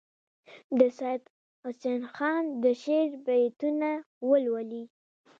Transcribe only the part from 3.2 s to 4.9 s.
بیتونه ولولي.